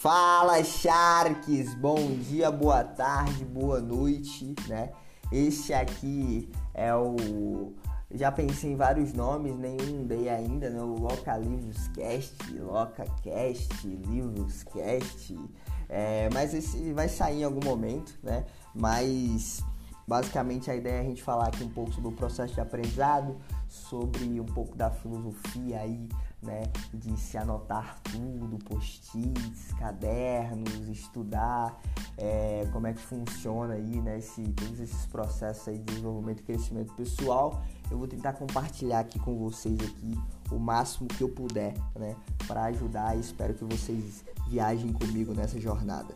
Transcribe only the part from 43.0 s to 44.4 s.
e espero que vocês